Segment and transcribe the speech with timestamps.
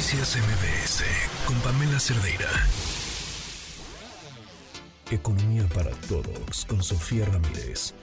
[0.00, 1.04] Noticias MBS
[1.46, 2.48] con Pamela Cerdeira.
[5.10, 7.94] Economía para todos con Sofía Ramírez.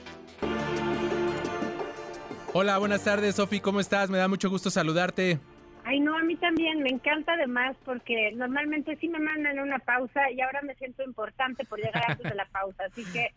[2.52, 4.10] Hola, buenas tardes, Sofi, ¿cómo estás?
[4.10, 5.40] Me da mucho gusto saludarte.
[5.82, 10.30] Ay, no, a mí también me encanta además porque normalmente sí me mandan una pausa
[10.30, 13.34] y ahora me siento importante por llegar antes de la pausa, así que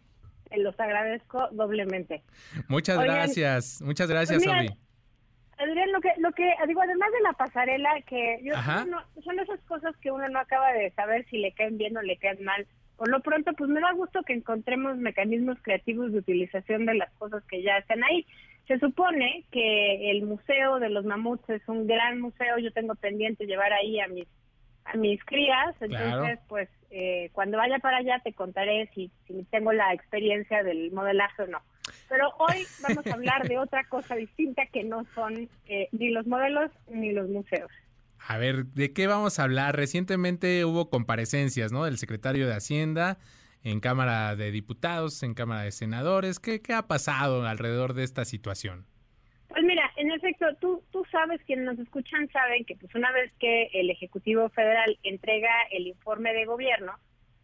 [0.58, 2.22] los agradezco doblemente.
[2.68, 4.91] Muchas gracias, muchas gracias, pues Sofi.
[5.62, 8.56] Adrián, lo que, lo que digo, además de la pasarela, que yo,
[9.24, 12.18] son esas cosas que uno no acaba de saber si le caen bien o le
[12.18, 12.68] caen mal.
[12.98, 17.12] Por lo pronto, pues me da gusto que encontremos mecanismos creativos de utilización de las
[17.14, 18.26] cosas que ya están ahí.
[18.68, 23.46] Se supone que el Museo de los Mamuts es un gran museo, yo tengo pendiente
[23.46, 24.28] llevar ahí a mis
[24.86, 29.72] a mis crías, entonces pues eh, cuando vaya para allá te contaré si, si tengo
[29.74, 31.60] la experiencia del modelaje o no.
[32.12, 36.28] Pero hoy vamos a hablar de otra cosa distinta que no son eh, ni los
[36.28, 37.72] modelos ni los museos.
[38.28, 39.76] A ver, ¿de qué vamos a hablar?
[39.76, 41.86] Recientemente hubo comparecencias, ¿no?
[41.86, 43.18] Del secretario de Hacienda
[43.64, 46.40] en Cámara de Diputados, en Cámara de Senadores.
[46.40, 48.86] ¿Qué, qué ha pasado alrededor de esta situación?
[49.48, 53.32] Pues mira, en efecto, tú, tú sabes, quienes nos escuchan saben que pues una vez
[53.40, 56.94] que el Ejecutivo Federal entrega el informe de gobierno,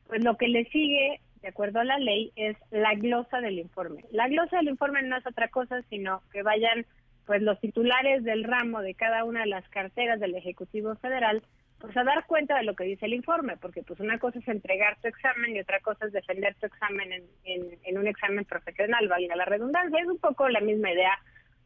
[0.07, 4.03] pues lo que le sigue de acuerdo a la ley, es la glosa del informe.
[4.11, 6.85] La glosa del informe no es otra cosa, sino que vayan
[7.25, 11.41] pues los titulares del ramo de cada una de las carteras del Ejecutivo Federal
[11.79, 14.47] pues a dar cuenta de lo que dice el informe, porque pues una cosa es
[14.49, 18.43] entregar tu examen y otra cosa es defender tu examen en, en, en un examen
[18.43, 21.17] profesional, valga la redundancia, es un poco la misma idea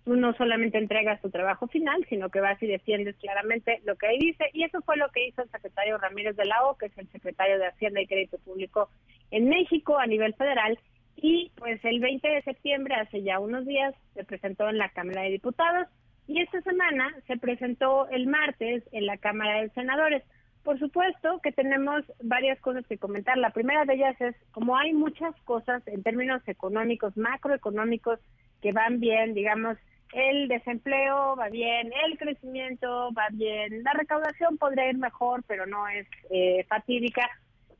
[0.03, 4.07] tú no solamente entregas tu trabajo final, sino que vas y defiendes claramente lo que
[4.07, 4.45] ahí dice.
[4.53, 7.07] Y eso fue lo que hizo el secretario Ramírez de la O, que es el
[7.09, 8.89] secretario de Hacienda y Crédito Público
[9.31, 10.77] en México a nivel federal.
[11.15, 15.23] Y pues el 20 de septiembre, hace ya unos días, se presentó en la Cámara
[15.23, 15.87] de Diputados
[16.27, 20.23] y esta semana se presentó el martes en la Cámara de Senadores.
[20.63, 23.37] Por supuesto que tenemos varias cosas que comentar.
[23.37, 28.19] La primera de ellas es, como hay muchas cosas en términos económicos, macroeconómicos,
[28.61, 29.77] que van bien, digamos,
[30.13, 35.87] el desempleo va bien, el crecimiento va bien, la recaudación podría ir mejor, pero no
[35.87, 37.27] es eh, fatídica.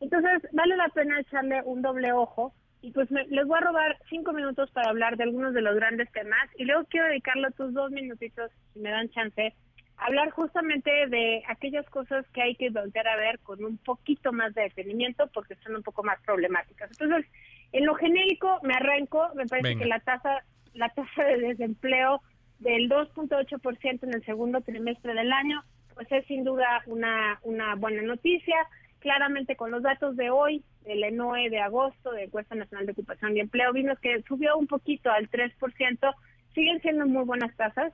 [0.01, 4.33] Entonces, vale la pena echarle un doble ojo y pues les voy a robar cinco
[4.33, 7.91] minutos para hablar de algunos de los grandes temas y luego quiero dedicarle otros dos
[7.91, 9.53] minutitos, si me dan chance,
[9.97, 14.33] a hablar justamente de aquellas cosas que hay que volver a ver con un poquito
[14.33, 16.89] más de detenimiento porque son un poco más problemáticas.
[16.91, 17.31] Entonces,
[17.71, 22.21] en lo genérico me arranco, me parece que la tasa la tasa de desempleo
[22.59, 25.63] del 2.8% en el segundo trimestre del año,
[25.93, 28.55] pues es sin duda una, una buena noticia.
[29.01, 33.35] Claramente con los datos de hoy, del ENOE de agosto, de Encuesta Nacional de Ocupación
[33.35, 36.15] y Empleo, vimos que subió un poquito al 3%,
[36.53, 37.93] siguen siendo muy buenas tasas,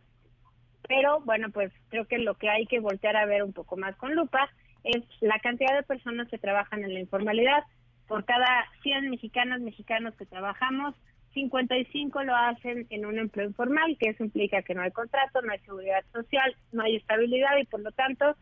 [0.86, 3.96] pero bueno, pues creo que lo que hay que voltear a ver un poco más
[3.96, 4.50] con lupa
[4.84, 7.64] es la cantidad de personas que trabajan en la informalidad.
[8.08, 10.94] Por cada 100 mexicanas, mexicanos que trabajamos,
[11.34, 15.54] 55 lo hacen en un empleo informal, que eso implica que no hay contrato, no
[15.54, 18.36] hay seguridad social, no hay estabilidad y por lo tanto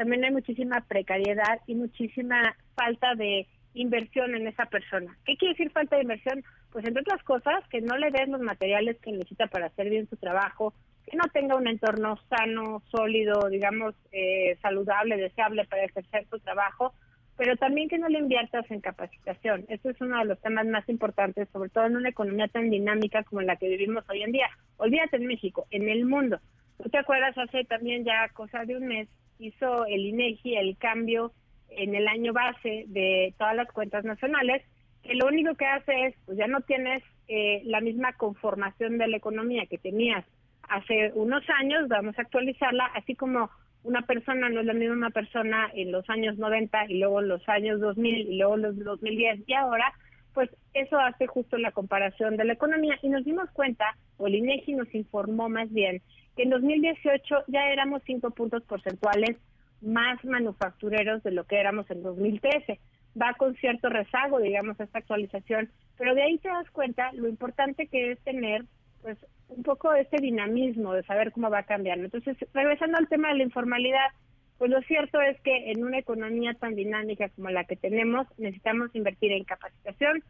[0.00, 5.14] también hay muchísima precariedad y muchísima falta de inversión en esa persona.
[5.26, 6.42] ¿Qué quiere decir falta de inversión?
[6.72, 10.08] Pues entre otras cosas, que no le den los materiales que necesita para hacer bien
[10.08, 10.72] su trabajo,
[11.04, 16.94] que no tenga un entorno sano, sólido, digamos, eh, saludable, deseable para ejercer su trabajo,
[17.36, 19.66] pero también que no le inviertas en capacitación.
[19.68, 23.22] Eso es uno de los temas más importantes, sobre todo en una economía tan dinámica
[23.24, 24.48] como la que vivimos hoy en día.
[24.78, 26.40] Olvídate en México, en el mundo.
[26.82, 27.36] ¿Tú te acuerdas?
[27.36, 29.06] Hace también ya cosa de un mes
[29.40, 31.32] hizo el INEGI el cambio
[31.70, 34.62] en el año base de todas las cuentas nacionales,
[35.02, 39.08] que lo único que hace es, pues ya no tienes eh, la misma conformación de
[39.08, 40.24] la economía que tenías
[40.68, 43.50] hace unos años, vamos a actualizarla, así como
[43.82, 47.48] una persona no es la misma persona en los años 90 y luego en los
[47.48, 49.92] años 2000 y luego los 2010 y ahora,
[50.34, 52.98] pues eso hace justo la comparación de la economía.
[53.02, 56.02] Y nos dimos cuenta, o el INEGI nos informó más bien,
[56.40, 59.36] que en 2018 ya éramos cinco puntos porcentuales
[59.82, 62.80] más manufactureros de lo que éramos en 2013.
[63.20, 67.88] Va con cierto rezago, digamos, esta actualización, pero de ahí te das cuenta lo importante
[67.88, 68.64] que es tener
[69.02, 69.18] pues
[69.48, 72.06] un poco ese dinamismo de saber cómo va cambiando.
[72.06, 74.08] Entonces, regresando al tema de la informalidad,
[74.56, 78.88] pues lo cierto es que en una economía tan dinámica como la que tenemos, necesitamos
[78.94, 80.24] invertir en capacitación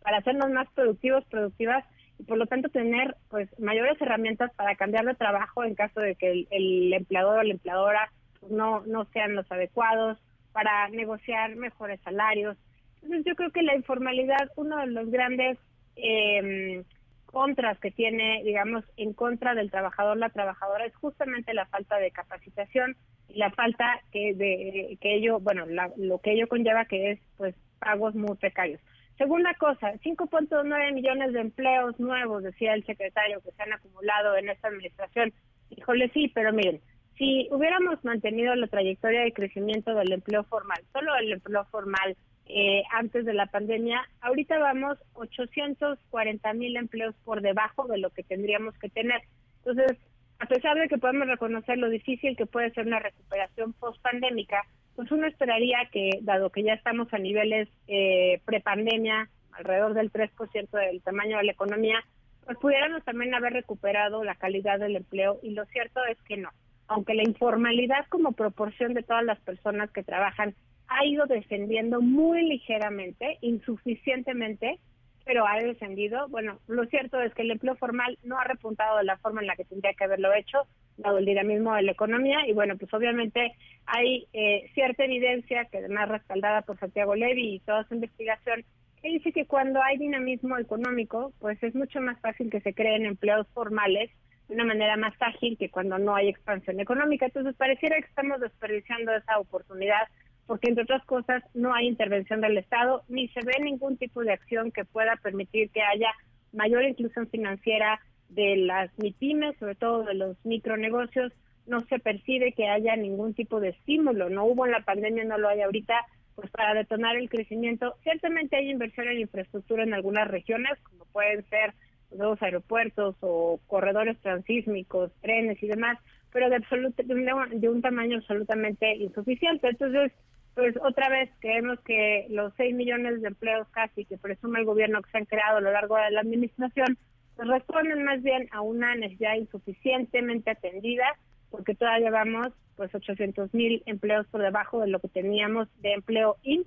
[0.00, 1.84] para hacernos más productivos, productivas
[2.26, 6.46] por lo tanto tener pues mayores herramientas para cambiar de trabajo en caso de que
[6.50, 10.18] el, empleador o la empleadora pues, no, no sean los adecuados,
[10.52, 12.56] para negociar mejores salarios.
[13.02, 15.58] Entonces yo creo que la informalidad, uno de los grandes
[15.96, 16.82] eh,
[17.26, 22.10] contras que tiene, digamos, en contra del trabajador, la trabajadora, es justamente la falta de
[22.10, 22.96] capacitación,
[23.28, 25.64] y la falta que de que ello, bueno,
[25.96, 28.80] lo que ello conlleva que es pues pagos muy precarios.
[29.20, 34.48] Segunda cosa, 5.9 millones de empleos nuevos, decía el secretario, que se han acumulado en
[34.48, 35.34] esta administración.
[35.68, 36.80] Híjole, sí, pero miren,
[37.18, 42.82] si hubiéramos mantenido la trayectoria de crecimiento del empleo formal, solo el empleo formal eh,
[42.92, 48.72] antes de la pandemia, ahorita vamos 840 mil empleos por debajo de lo que tendríamos
[48.78, 49.20] que tener.
[49.58, 49.98] Entonces,
[50.38, 54.64] a pesar de que podemos reconocer lo difícil que puede ser una recuperación post-pandémica,
[54.96, 60.70] pues uno esperaría que, dado que ya estamos a niveles eh, prepandemia, alrededor del 3%
[60.70, 62.04] del tamaño de la economía,
[62.44, 66.50] pues pudiéramos también haber recuperado la calidad del empleo y lo cierto es que no
[66.90, 70.56] aunque la informalidad como proporción de todas las personas que trabajan
[70.88, 74.80] ha ido descendiendo muy ligeramente, insuficientemente,
[75.24, 76.28] pero ha descendido.
[76.28, 79.46] Bueno, lo cierto es que el empleo formal no ha repuntado de la forma en
[79.46, 80.66] la que tendría que haberlo hecho,
[81.00, 83.52] dado el dinamismo de la economía, y bueno, pues obviamente
[83.86, 88.64] hay eh, cierta evidencia, que además respaldada por Santiago Levy y toda su investigación,
[89.02, 93.06] que dice que cuando hay dinamismo económico, pues es mucho más fácil que se creen
[93.06, 94.10] empleos formales
[94.48, 97.26] de una manera más ágil que cuando no hay expansión económica.
[97.26, 100.08] Entonces, pareciera que estamos desperdiciando esa oportunidad
[100.46, 104.32] porque, entre otras cosas, no hay intervención del Estado ni se ve ningún tipo de
[104.32, 106.12] acción que pueda permitir que haya
[106.52, 111.32] mayor inclusión financiera de las MIPIMES, sobre todo de los micronegocios.
[111.66, 114.30] No se percibe que haya ningún tipo de estímulo.
[114.30, 115.94] No hubo en la pandemia, no lo hay ahorita,
[116.34, 117.94] pues para detonar el crecimiento.
[118.02, 121.74] Ciertamente hay inversión en infraestructura en algunas regiones, como pueden ser
[122.16, 125.98] nuevos aeropuertos o corredores transísmicos, trenes y demás,
[126.32, 129.68] pero de, absoluto, de, un tamaño absolutamente insuficiente.
[129.68, 130.12] Entonces,
[130.54, 135.02] pues otra vez creemos que los 6 millones de empleos casi que presume el gobierno
[135.02, 136.98] que se han creado a lo largo de la administración,
[137.44, 141.16] responden más bien a una necesidad insuficientemente atendida,
[141.50, 146.36] porque todavía vamos pues 800 mil empleos por debajo de lo que teníamos de empleo
[146.42, 146.66] INS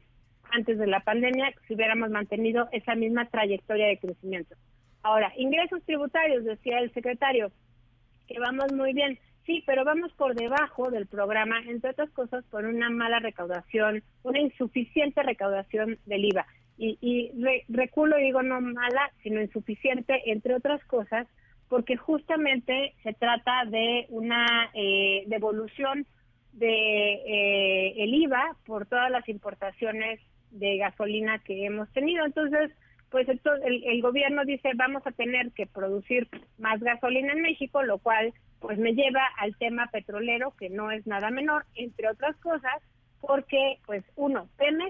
[0.52, 4.56] antes de la pandemia, si hubiéramos mantenido esa misma trayectoria de crecimiento.
[5.02, 7.52] Ahora, ingresos tributarios, decía el secretario,
[8.28, 9.18] que vamos muy bien.
[9.46, 14.40] Sí, pero vamos por debajo del programa, entre otras cosas, por una mala recaudación, una
[14.40, 16.46] insuficiente recaudación del IVA.
[16.78, 17.32] Y, y
[17.70, 21.28] reculo, digo no mala, sino insuficiente, entre otras cosas,
[21.70, 26.06] porque justamente se trata de una eh, devolución
[26.54, 30.20] de eh, el IVA por todas las importaciones
[30.52, 32.26] de gasolina que hemos tenido.
[32.26, 32.72] Entonces,
[33.10, 33.40] pues el,
[33.86, 36.28] el, gobierno dice vamos a tener que producir
[36.58, 41.06] más gasolina en México, lo cual pues me lleva al tema petrolero, que no es
[41.06, 42.82] nada menor, entre otras cosas,
[43.20, 44.83] porque pues uno, Pemex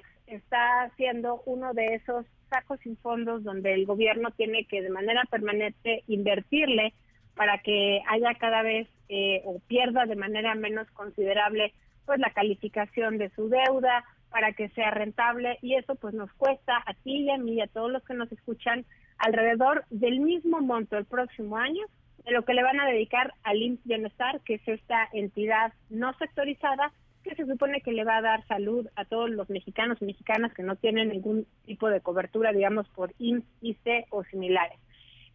[0.83, 5.24] está siendo uno de esos sacos sin fondos donde el gobierno tiene que de manera
[5.30, 6.94] permanente invertirle
[7.35, 11.74] para que haya cada vez eh, o pierda de manera menos considerable
[12.06, 15.57] pues la calificación de su deuda, para que sea rentable.
[15.62, 18.13] Y eso pues nos cuesta a ti y a mí y a todos los que
[18.13, 18.85] nos escuchan
[19.19, 21.85] alrededor del mismo monto el próximo año
[22.25, 26.13] de lo que le van a dedicar al IMSS Bienestar, que es esta entidad no
[26.18, 26.91] sectorizada
[27.23, 30.53] que se supone que le va a dar salud a todos los mexicanos y mexicanas
[30.53, 34.77] que no tienen ningún tipo de cobertura, digamos, por IMSS, IC o similares.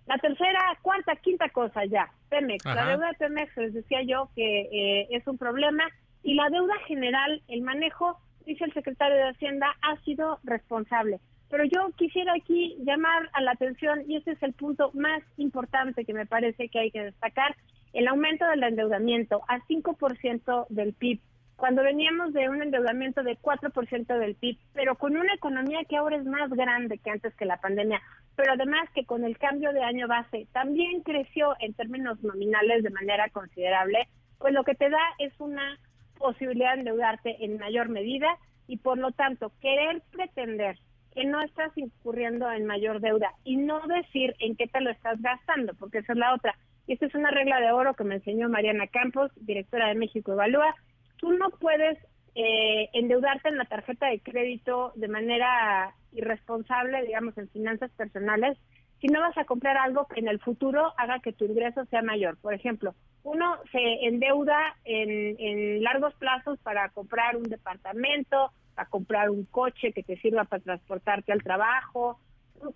[0.06, 2.64] La tercera, cuarta, quinta cosa ya, Pemex.
[2.64, 5.84] La deuda de Pemex, les decía yo que eh, es un problema
[6.22, 11.20] y la deuda general, el manejo dice el secretario de Hacienda, ha sido responsable.
[11.50, 16.04] Pero yo quisiera aquí llamar a la atención, y ese es el punto más importante
[16.04, 17.56] que me parece que hay que destacar,
[17.92, 21.20] el aumento del endeudamiento a 5% del PIB,
[21.58, 26.16] cuando veníamos de un endeudamiento de 4% del PIB, pero con una economía que ahora
[26.16, 28.00] es más grande que antes que la pandemia,
[28.36, 32.90] pero además que con el cambio de año base también creció en términos nominales de
[32.90, 34.06] manera considerable,
[34.38, 35.80] pues lo que te da es una
[36.16, 38.28] posibilidad de endeudarte en mayor medida
[38.68, 40.78] y por lo tanto querer pretender
[41.12, 45.20] que no estás incurriendo en mayor deuda y no decir en qué te lo estás
[45.20, 46.54] gastando, porque esa es la otra.
[46.86, 50.32] Y esta es una regla de oro que me enseñó Mariana Campos, directora de México
[50.32, 50.72] Evalúa.
[51.18, 51.98] Tú no puedes
[52.34, 58.56] eh, endeudarte en la tarjeta de crédito de manera irresponsable, digamos, en finanzas personales,
[59.00, 62.02] si no vas a comprar algo que en el futuro haga que tu ingreso sea
[62.02, 62.36] mayor.
[62.38, 69.44] Por ejemplo, uno se endeuda en, largos plazos para comprar un departamento, para comprar un
[69.44, 72.18] coche que te sirva para transportarte al trabajo.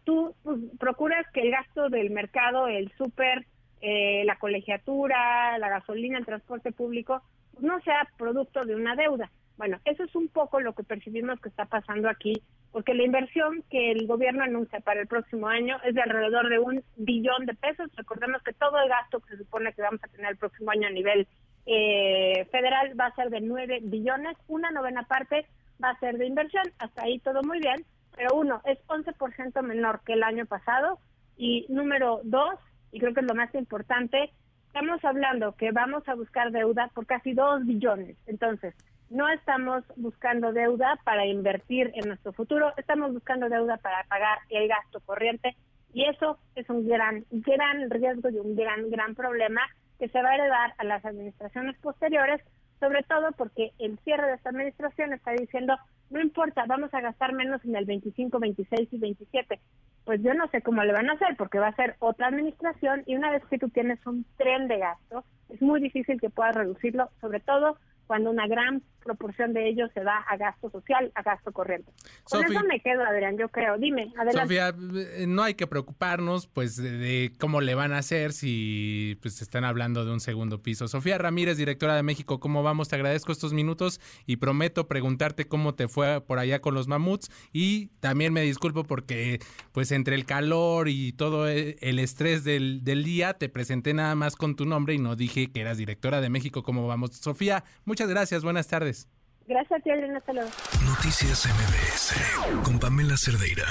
[0.04, 3.46] Tú, pues, procuras que el gasto del mercado, el súper,
[3.80, 7.22] eh, la colegiatura, la gasolina, el transporte público,
[7.60, 9.30] no sea producto de una deuda.
[9.56, 12.42] Bueno, eso es un poco lo que percibimos que está pasando aquí,
[12.72, 16.58] porque la inversión que el gobierno anuncia para el próximo año es de alrededor de
[16.58, 17.90] un billón de pesos.
[17.96, 20.88] Recordemos que todo el gasto que se supone que vamos a tener el próximo año
[20.88, 21.28] a nivel
[21.66, 25.46] eh, federal va a ser de 9 billones, una novena parte
[25.82, 27.84] va a ser de inversión, hasta ahí todo muy bien,
[28.16, 30.98] pero uno, es 11% menor que el año pasado
[31.36, 32.54] y número dos,
[32.90, 34.32] y creo que es lo más importante,
[34.72, 38.74] estamos hablando que vamos a buscar deuda por casi 2 billones, entonces
[39.10, 44.68] no estamos buscando deuda para invertir en nuestro futuro, estamos buscando deuda para pagar el
[44.68, 45.54] gasto corriente
[45.92, 49.60] y eso es un gran, gran riesgo y un gran, gran problema
[49.98, 52.40] que se va a heredar a las administraciones posteriores,
[52.82, 55.76] sobre todo porque el cierre de esta administración está diciendo,
[56.10, 59.60] no importa, vamos a gastar menos en el 25, 26 y 27.
[60.04, 63.04] Pues yo no sé cómo le van a hacer, porque va a ser otra administración
[63.06, 66.56] y una vez que tú tienes un tren de gasto, es muy difícil que puedas
[66.56, 71.22] reducirlo, sobre todo cuando una gran proporción de ellos se va a gasto social, a
[71.22, 71.92] gasto corriente.
[72.24, 73.76] Con eso me quedo, Adrián, yo creo.
[73.78, 74.42] Dime, adelante.
[74.42, 79.42] Sofía, eh, no hay que preocuparnos pues de, cómo le van a hacer si pues
[79.42, 80.88] están hablando de un segundo piso.
[80.88, 82.88] Sofía Ramírez, directora de México, ¿cómo vamos?
[82.88, 87.30] Te agradezco estos minutos y prometo preguntarte cómo te fue por allá con los mamuts
[87.52, 89.40] y también me disculpo porque
[89.72, 94.14] pues entre el calor y todo e, el estrés del, del día te presenté nada
[94.14, 97.16] más con tu nombre y no dije que eras directora de México, ¿cómo vamos?
[97.16, 99.06] Sofía, muchas gracias, buenas tardes.
[99.46, 100.16] Gracias a ti, Elena.
[100.16, 103.66] Hasta Noticias MBS con Pamela Cerdeira.